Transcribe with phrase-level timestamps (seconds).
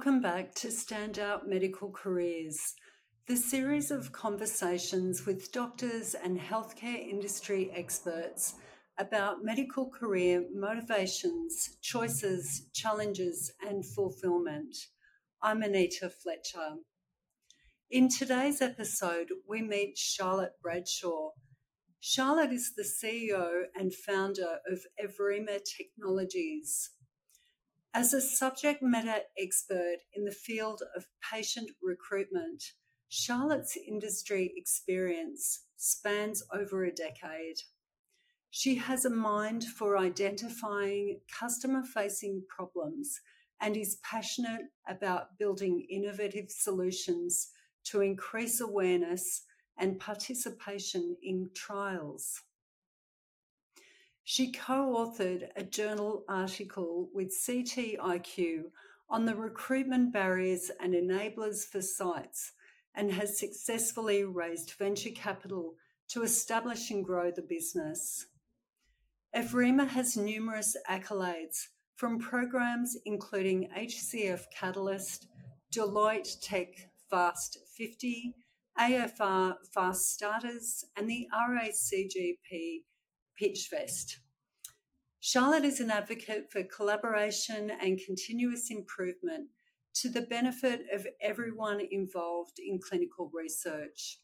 [0.00, 2.74] Welcome back to Standout Medical Careers,
[3.26, 8.54] the series of conversations with doctors and healthcare industry experts
[8.96, 14.74] about medical career motivations, choices, challenges, and fulfillment.
[15.42, 16.76] I'm Anita Fletcher.
[17.90, 21.32] In today's episode, we meet Charlotte Bradshaw.
[22.00, 26.88] Charlotte is the CEO and founder of Evrima Technologies.
[27.92, 32.62] As a subject matter expert in the field of patient recruitment,
[33.08, 37.56] Charlotte's industry experience spans over a decade.
[38.48, 43.20] She has a mind for identifying customer facing problems
[43.60, 47.48] and is passionate about building innovative solutions
[47.86, 49.42] to increase awareness
[49.76, 52.40] and participation in trials.
[54.24, 58.70] She co authored a journal article with CTIQ
[59.08, 62.52] on the recruitment barriers and enablers for sites
[62.94, 65.74] and has successfully raised venture capital
[66.08, 68.26] to establish and grow the business.
[69.34, 75.28] Evrima has numerous accolades from programs including HCF Catalyst,
[75.74, 76.68] Deloitte Tech
[77.10, 78.34] Fast 50,
[78.78, 82.82] AFR Fast Starters, and the RACGP
[83.40, 84.16] Pitchfest.
[85.20, 89.48] Charlotte is an advocate for collaboration and continuous improvement
[89.94, 94.18] to the benefit of everyone involved in clinical research.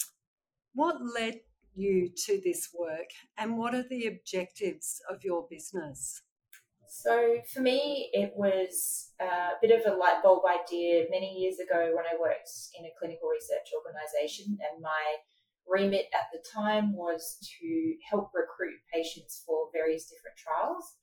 [0.74, 1.40] what led
[1.76, 6.22] you to this work, and what are the objectives of your business?
[6.98, 11.92] So, for me, it was a bit of a light bulb idea many years ago
[11.94, 15.20] when I worked in a clinical research organization, and my
[15.68, 20.96] remit at the time was to help recruit patients for various different trials.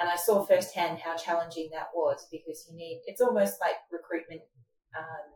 [0.00, 4.42] And I saw firsthand how challenging that was because you need, it's almost like recruitment
[4.96, 5.28] um,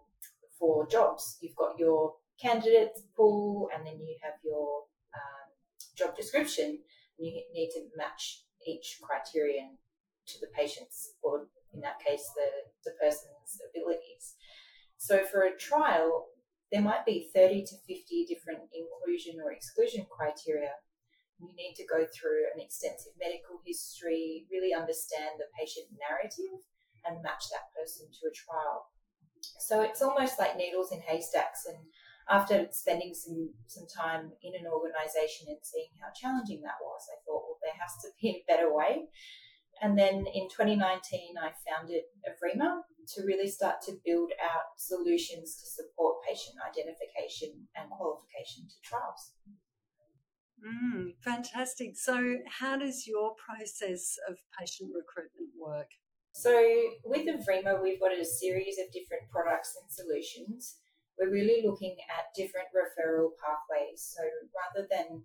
[0.58, 1.36] for jobs.
[1.42, 5.46] You've got your candidates pool, and then you have your um,
[5.96, 6.78] job description.
[7.18, 9.78] And you need to match each criterion
[10.26, 14.34] to the patient's, or in that case, the, the person's abilities.
[14.98, 16.28] So for a trial,
[16.70, 20.72] there might be 30 to 50 different inclusion or exclusion criteria.
[21.38, 26.62] You need to go through an extensive medical history, really understand the patient narrative,
[27.04, 28.88] and match that person to a trial.
[29.58, 31.66] So it's almost like needles in haystacks.
[31.66, 31.78] And
[32.32, 37.20] after spending some, some time in an organization and seeing how challenging that was, I
[37.28, 39.12] thought, well, there has to be a better way.
[39.82, 40.80] And then in 2019,
[41.36, 42.80] I founded Evrima
[43.14, 49.32] to really start to build out solutions to support patient identification and qualification to trials.
[50.64, 51.96] Mm, fantastic.
[51.96, 55.88] So, how does your process of patient recruitment work?
[56.32, 56.54] So,
[57.04, 60.76] with Evrima, we've got a series of different products and solutions.
[61.18, 64.02] We're really looking at different referral pathways.
[64.02, 64.22] So,
[64.52, 65.24] rather than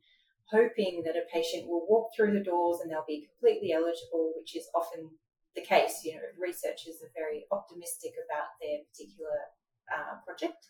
[0.52, 4.56] hoping that a patient will walk through the doors and they'll be completely eligible, which
[4.56, 5.12] is often
[5.56, 9.38] the case, you know, researchers are very optimistic about their particular
[9.90, 10.70] uh, project.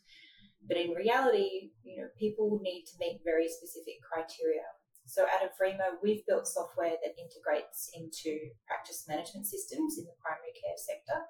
[0.66, 4.66] But in reality, you know, people need to meet very specific criteria.
[5.06, 10.52] So at Evrima, we've built software that integrates into practice management systems in the primary
[10.56, 11.24] care sector.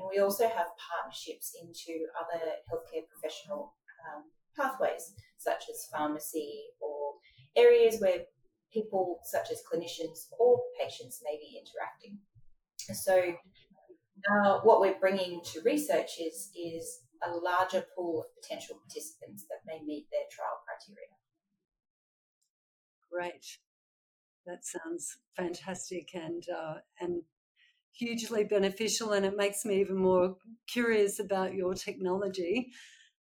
[0.00, 2.40] And we also have partnerships into other
[2.72, 3.74] healthcare professional
[4.08, 4.24] um,
[4.56, 7.14] pathways, such as pharmacy or
[7.54, 8.24] areas where
[8.72, 12.18] people, such as clinicians or patients, may be interacting.
[12.94, 13.34] So,
[14.28, 19.84] now what we're bringing to researchers is a larger pool of potential participants that may
[19.84, 21.08] meet their trial criteria.
[23.12, 23.58] Great.
[24.46, 27.22] that sounds fantastic and uh, and
[27.92, 32.72] hugely beneficial, and it makes me even more curious about your technology.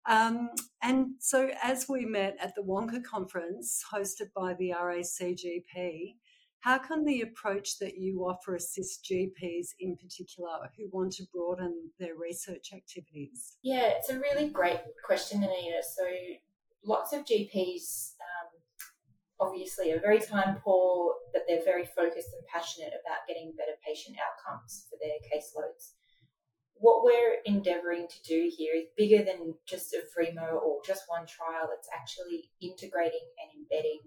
[0.08, 0.50] Um,
[0.82, 6.14] and so, as we met at the WONCA conference hosted by the RACGP,
[6.60, 11.90] how can the approach that you offer assist GPs in particular who want to broaden
[11.98, 13.58] their research activities?
[13.62, 15.82] Yeah, it's a really great question, Anita.
[15.82, 16.04] So,
[16.84, 18.47] lots of GPs um,
[19.40, 24.16] obviously are very time poor, but they're very focused and passionate about getting better patient
[24.18, 25.94] outcomes for their caseloads.
[26.74, 31.26] What we're endeavouring to do here is bigger than just a FREMO or just one
[31.26, 31.68] trial.
[31.76, 34.00] It's actually integrating and embedding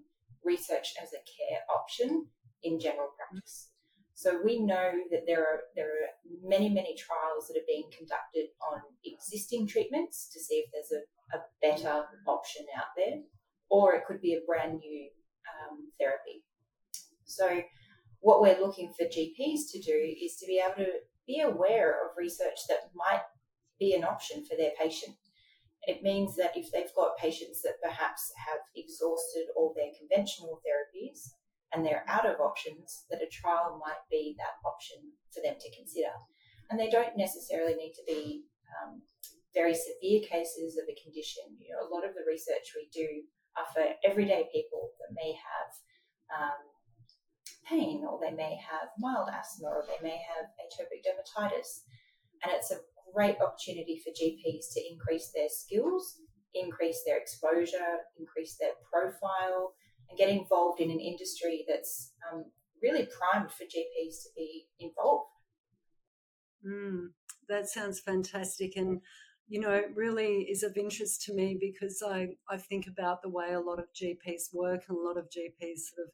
[0.44, 2.26] research as a care option
[2.62, 3.68] in general practice.
[4.14, 6.08] So we know that there are there are
[6.44, 11.36] many many trials that are being conducted on existing treatments to see if there's a,
[11.36, 13.20] a better option out there,
[13.68, 15.10] or it could be a brand new
[15.50, 16.44] um, therapy.
[17.24, 17.62] So
[18.20, 20.92] what we're looking for GPs to do is to be able to
[21.26, 23.22] be aware of research that might
[23.78, 25.16] be an option for their patient.
[25.84, 31.34] It means that if they've got patients that perhaps have exhausted all their conventional therapies
[31.74, 34.98] and they're out of options, that a trial might be that option
[35.34, 36.14] for them to consider.
[36.70, 39.02] And they don't necessarily need to be um,
[39.52, 41.42] very severe cases of a condition.
[41.58, 45.32] You know, a lot of the research we do are for everyday people that may
[45.32, 45.70] have
[46.32, 46.62] um,
[47.68, 51.84] pain, or they may have mild asthma, or they may have atopic dermatitis.
[52.42, 52.80] And it's a
[53.14, 56.18] great opportunity for GPs to increase their skills,
[56.54, 59.74] increase their exposure, increase their profile,
[60.08, 62.44] and get involved in an industry that's um,
[62.82, 65.30] really primed for GPs to be involved.
[66.66, 67.08] Mm,
[67.48, 68.76] that sounds fantastic.
[68.76, 69.00] And,
[69.48, 73.52] you know, really is of interest to me because I, I think about the way
[73.52, 76.12] a lot of GPs work and a lot of GPs sort of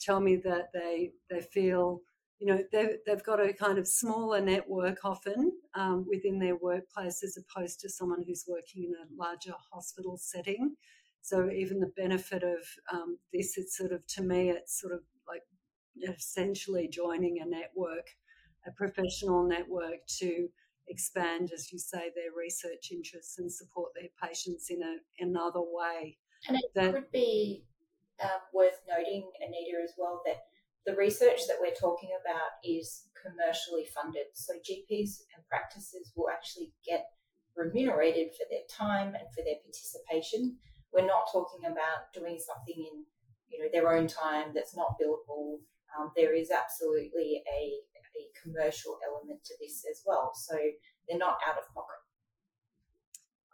[0.00, 2.00] tell me that they, they feel,
[2.38, 7.36] you know, they've got a kind of smaller network often um, within their workplace as
[7.36, 10.76] opposed to someone who's working in a larger hospital setting.
[11.22, 12.58] So even the benefit of
[12.92, 15.42] um, this, it's sort of to me, it's sort of like
[16.08, 18.06] essentially joining a network,
[18.66, 20.48] a professional network to
[20.88, 26.18] expand, as you say, their research interests and support their patients in a, another way.
[26.48, 27.64] And it that, would be
[28.22, 30.44] um, worth noting, Anita, as well, that
[30.86, 34.26] the research that we're talking about is commercially funded.
[34.34, 37.06] So GPs and practices will actually get
[37.56, 40.56] remunerated for their time and for their participation.
[40.92, 43.04] We're not talking about doing something in
[43.48, 45.58] you know their own time that's not billable.
[45.98, 47.80] Um, there is absolutely a,
[48.20, 50.56] a commercial element to this as well, so
[51.08, 52.02] they're not out of pocket.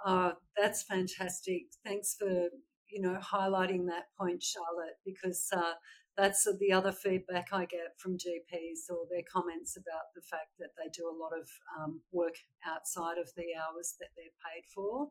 [0.05, 1.67] Oh, that's fantastic.
[1.85, 2.49] Thanks for
[2.91, 5.75] you know highlighting that point, Charlotte, because uh,
[6.17, 10.71] that's the other feedback I get from GPs or their comments about the fact that
[10.77, 11.49] they do a lot of
[11.79, 12.35] um, work
[12.67, 15.09] outside of the hours that they're paid for.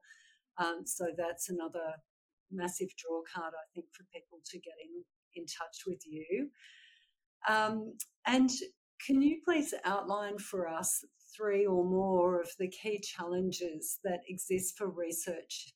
[0.58, 1.96] Um, so that's another
[2.52, 6.50] massive draw card, I think, for people to get in, in touch with you.
[7.50, 7.98] Um,
[8.28, 8.50] and
[9.06, 11.04] can you please outline for us
[11.36, 15.74] three or more of the key challenges that exist for research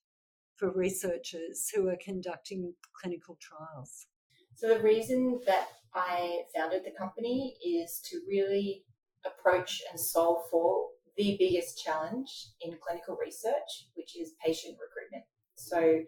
[0.58, 4.08] for researchers who are conducting clinical trials?
[4.56, 8.84] So the reason that I founded the company is to really
[9.26, 15.24] approach and solve for the biggest challenge in clinical research, which is patient recruitment.
[15.56, 16.04] So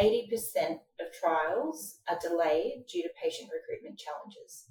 [0.00, 4.66] 80% of trials are delayed due to patient recruitment challenges.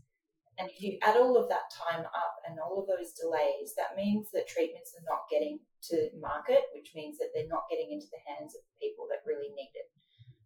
[0.60, 3.96] And if you add all of that time up and all of those delays, that
[3.96, 8.12] means that treatments are not getting to market, which means that they're not getting into
[8.12, 9.88] the hands of people that really need it.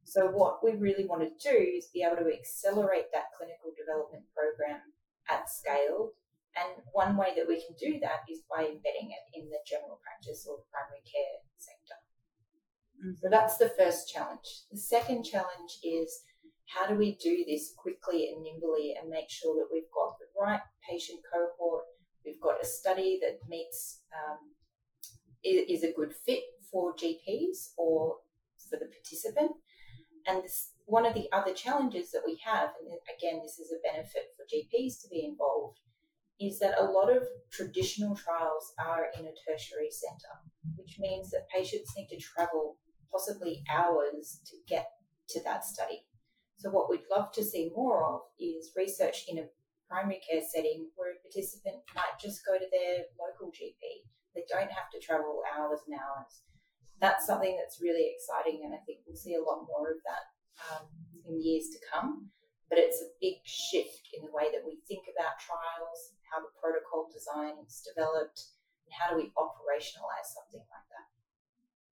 [0.06, 4.30] So, what we really want to do is be able to accelerate that clinical development
[4.38, 4.94] program
[5.26, 6.14] at scale.
[6.54, 9.98] And one way that we can do that is by embedding it in the general
[10.06, 11.98] practice or primary care sector.
[13.02, 13.18] Mm-hmm.
[13.18, 14.70] So that's the first challenge.
[14.70, 16.22] The second challenge is
[16.74, 20.26] how do we do this quickly and nimbly and make sure that we've got the
[20.40, 21.84] right patient cohort,
[22.26, 24.40] we've got a study that meets um,
[25.44, 28.16] is a good fit for GPs or
[28.70, 29.52] for the participant.
[30.26, 33.84] And this, one of the other challenges that we have, and again, this is a
[33.88, 35.80] benefit for GPs to be involved,
[36.40, 40.40] is that a lot of traditional trials are in a tertiary centre,
[40.78, 42.78] which means that patients need to travel
[43.12, 44.88] possibly hours to get
[45.30, 46.06] to that study.
[46.58, 49.50] So, what we'd love to see more of is research in a
[49.90, 54.08] primary care setting where a participant might just go to their local GP.
[54.34, 56.42] They don't have to travel hours and hours.
[56.98, 60.26] That's something that's really exciting, and I think we'll see a lot more of that
[60.72, 60.88] um,
[61.28, 62.30] in years to come.
[62.70, 66.50] but it's a big shift in the way that we think about trials, how the
[66.58, 68.50] protocol design is developed,
[68.88, 71.08] and how do we operationalize something like that.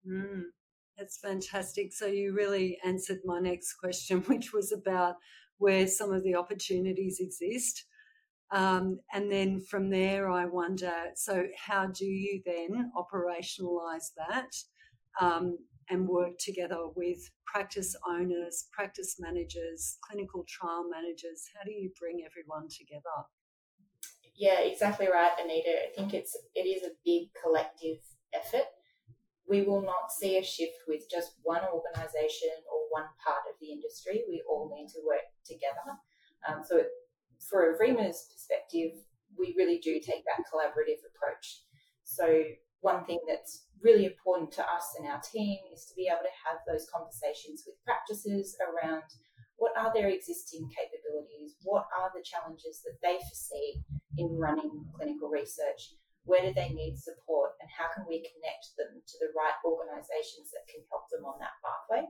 [0.06, 0.54] Mm,
[0.99, 1.93] that's fantastic.
[1.93, 5.14] So you really answered my next question, which was about
[5.59, 7.85] where some of the opportunities exist.
[8.50, 14.49] Um, and then from there, I wonder so, how do you then operationalize that
[15.21, 15.59] um,
[15.90, 21.45] and work together with practice owners, practice managers, clinical trial managers?
[21.55, 23.02] How do you bring everyone together?
[24.35, 25.75] Yeah, exactly right, Anita.
[25.90, 27.99] I think it's it is a big collective
[28.33, 28.64] effort.
[29.49, 33.73] We will not see a shift with just one organisation or one part of the
[33.73, 34.25] industry.
[34.28, 35.97] We all need to work together.
[36.47, 36.85] Um, so,
[37.49, 38.93] for Evrima's perspective,
[39.38, 41.64] we really do take that collaborative approach.
[42.05, 42.43] So,
[42.81, 46.40] one thing that's really important to us and our team is to be able to
[46.47, 49.02] have those conversations with practices around
[49.57, 53.83] what are their existing capabilities, what are the challenges that they foresee
[54.17, 58.96] in running clinical research, where do they need support, and how can we connect them
[59.04, 62.08] to the right organisations that can help them on that pathway.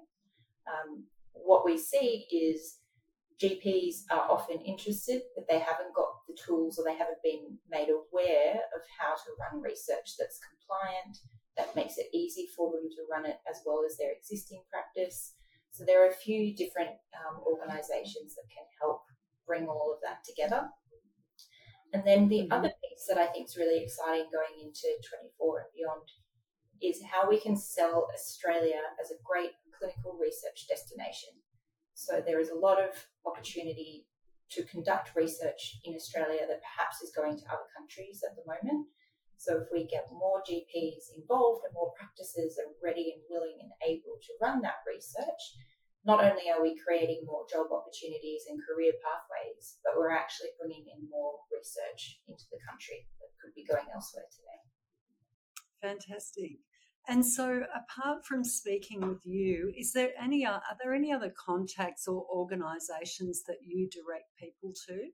[0.70, 1.02] Um,
[1.34, 2.78] what we see is
[3.42, 7.90] GPs are often interested, but they haven't got the tools or they haven't been made
[7.90, 11.18] aware of how to run research that's compliant,
[11.58, 15.34] that makes it easy for them to run it as well as their existing practice.
[15.74, 19.02] So there are a few different um, organisations that can help
[19.46, 20.70] bring all of that together.
[21.92, 22.52] And then the mm-hmm.
[22.52, 24.88] other piece that I think is really exciting going into
[25.40, 26.08] 24 and beyond
[26.80, 31.30] is how we can sell Australia as a great clinical research destination.
[31.94, 32.94] So there is a lot of
[33.26, 34.06] opportunity
[34.50, 38.86] to conduct research in Australia that perhaps is going to other countries at the moment.
[39.36, 43.70] So if we get more GPs involved and more practices are ready and willing and
[43.86, 45.42] able to run that research,
[46.04, 50.86] not only are we creating more job opportunities and career pathways, but we're actually bringing
[50.86, 54.60] in more research into the country that could be going elsewhere today.
[55.82, 56.58] Fantastic.
[57.08, 62.06] And so, apart from speaking with you, is there any are there any other contacts
[62.06, 65.08] or organisations that you direct people to?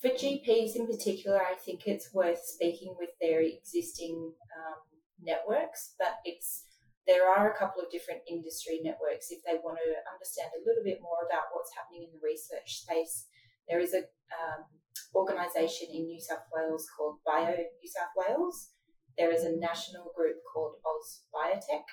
[0.00, 4.80] For GPs in particular, I think it's worth speaking with their existing um,
[5.22, 6.64] networks, but it's
[7.06, 10.84] there are a couple of different industry networks if they want to understand a little
[10.84, 13.26] bit more about what's happening in the research space.
[13.68, 14.66] There is a um,
[15.14, 18.70] organisation in New South Wales called Bio New South Wales.
[19.18, 21.86] There is a national group called AusBiotech,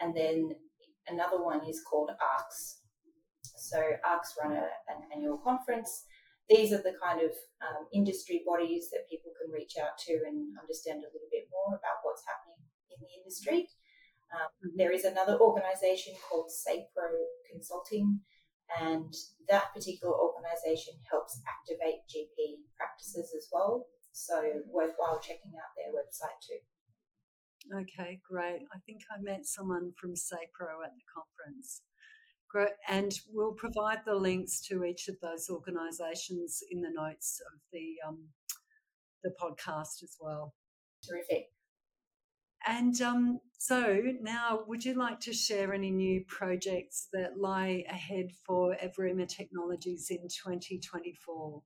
[0.00, 0.50] and then
[1.08, 2.80] another one is called ARCS.
[3.56, 6.04] So ARCS run a, an annual conference
[6.48, 7.32] these are the kind of
[7.64, 11.72] um, industry bodies that people can reach out to and understand a little bit more
[11.72, 12.60] about what's happening
[12.92, 13.68] in the industry.
[14.32, 17.10] Um, there is another organisation called SAPRO
[17.50, 18.20] Consulting,
[18.80, 19.12] and
[19.48, 23.86] that particular organisation helps activate GP practices as well.
[24.12, 24.40] So,
[24.70, 26.62] worthwhile checking out their website too.
[27.72, 28.60] Okay, great.
[28.74, 31.82] I think I met someone from SAPRO at the conference.
[32.50, 32.70] Great.
[32.88, 37.94] And we'll provide the links to each of those organisations in the notes of the
[38.06, 38.28] um,
[39.24, 40.54] the podcast as well.
[41.08, 41.53] Terrific.
[42.66, 48.30] And um, so now, would you like to share any new projects that lie ahead
[48.46, 51.62] for Evrima Technologies in 2024?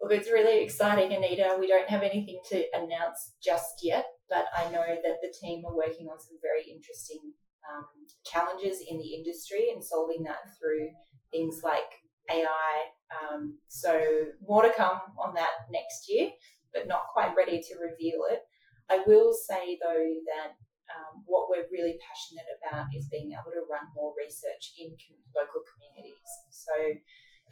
[0.00, 1.56] Look, it's really exciting, Anita.
[1.58, 5.74] We don't have anything to announce just yet, but I know that the team are
[5.74, 7.32] working on some very interesting
[7.68, 7.84] um,
[8.24, 10.90] challenges in the industry and solving that through
[11.32, 11.90] things like
[12.30, 12.84] AI.
[13.10, 14.00] Um, so
[14.46, 16.30] more to come on that next year,
[16.72, 18.42] but not quite ready to reveal it.
[18.90, 20.56] I will say though that
[20.88, 24.96] um, what we're really passionate about is being able to run more research in
[25.36, 26.28] local communities.
[26.48, 26.72] So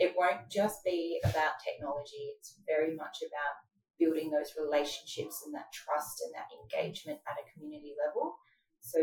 [0.01, 3.57] it won't just be about technology, it's very much about
[3.97, 8.37] building those relationships and that trust and that engagement at a community level.
[8.81, 9.01] So,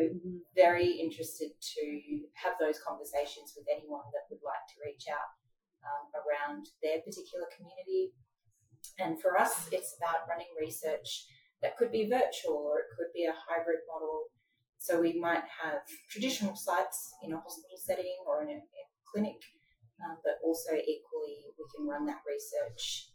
[0.55, 1.83] very interested to
[2.39, 5.29] have those conversations with anyone that would like to reach out
[5.83, 8.15] um, around their particular community.
[9.01, 11.27] And for us, it's about running research
[11.63, 14.29] that could be virtual or it could be a hybrid model.
[14.77, 19.39] So, we might have traditional sites in a hospital setting or in a, a clinic,
[20.03, 23.09] um, but also equally, we can run that research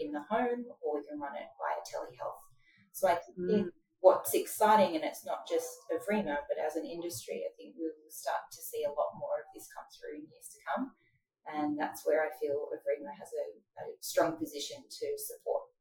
[0.00, 2.42] in the home or we can run it via telehealth.
[2.92, 3.68] So, I think.
[3.68, 3.72] Mm
[4.02, 8.10] what's exciting, and it's not just Evrima, but as an industry, I think we will
[8.10, 10.90] start to see a lot more of this come through in years to come.
[11.46, 13.46] And that's where I feel Evrima has a,
[13.78, 15.71] a strong position to support.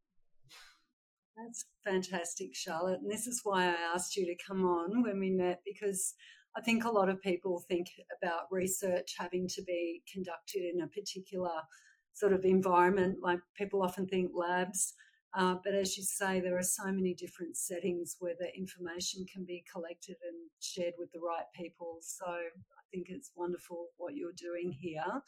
[1.44, 3.00] That's fantastic, Charlotte.
[3.02, 6.14] And this is why I asked you to come on when we met because
[6.56, 7.88] I think a lot of people think
[8.22, 11.62] about research having to be conducted in a particular
[12.14, 14.94] sort of environment, like people often think labs.
[15.34, 19.46] Uh, but as you say, there are so many different settings where the information can
[19.46, 22.00] be collected and shared with the right people.
[22.02, 25.22] So I think it's wonderful what you're doing here.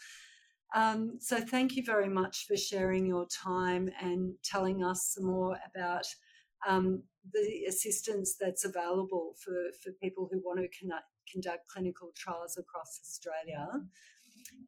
[0.74, 5.58] Um, so thank you very much for sharing your time and telling us some more
[5.70, 6.06] about
[6.68, 9.54] um, the assistance that's available for,
[9.84, 13.68] for people who want to conduct, conduct clinical trials across Australia.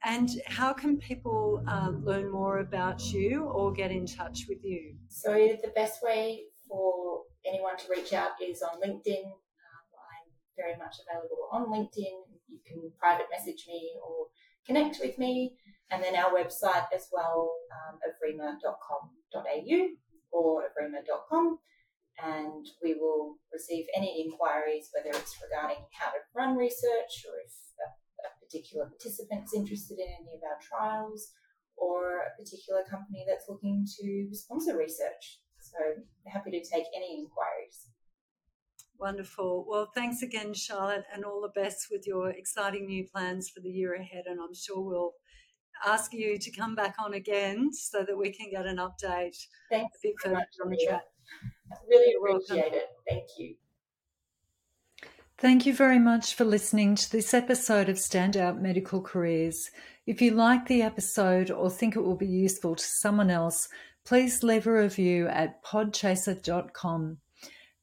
[0.04, 4.96] And how can people uh, learn more about you or get in touch with you?
[5.10, 9.26] So, the best way for anyone to reach out is on LinkedIn.
[9.26, 12.22] Um, I'm very much available on LinkedIn.
[12.48, 14.28] You can private message me or
[14.66, 15.56] connect with me.
[15.92, 19.88] And then our website as well, um, evrima.com.au
[20.32, 21.60] or evrima.com.
[22.24, 27.52] And we will receive any inquiries, whether it's regarding how to run research or if
[28.24, 31.32] a particular participants interested in any of our trials
[31.78, 35.42] or a particular company that's looking to sponsor research.
[35.60, 35.78] So
[36.28, 37.90] happy to take any inquiries.
[38.98, 39.66] Wonderful.
[39.68, 43.70] Well, thanks again, Charlotte, and all the best with your exciting new plans for the
[43.70, 44.24] year ahead.
[44.26, 45.14] And I'm sure we'll
[45.86, 49.38] ask you to come back on again so that we can get an update.
[49.70, 51.04] Thanks a bit further on the track.
[51.88, 52.90] Really appreciate it.
[53.08, 53.56] Thank you.
[55.38, 59.70] Thank you very much for listening to this episode of Standout Medical Careers.
[60.08, 63.68] If you like the episode or think it will be useful to someone else,
[64.06, 67.18] please leave a review at podchaser.com.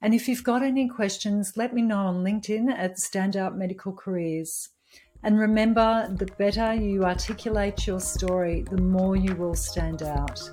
[0.00, 4.70] And if you've got any questions, let me know on LinkedIn at Standout Medical Careers.
[5.24, 10.50] And remember, the better you articulate your story, the more you will stand out.